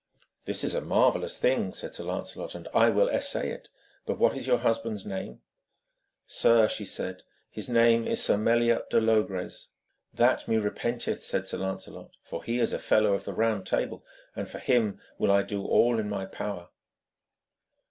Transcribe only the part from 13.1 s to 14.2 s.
of the Round Table,